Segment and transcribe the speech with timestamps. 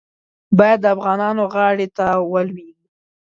[0.57, 2.87] باید د افغانانو غاړې ته ولوېږي.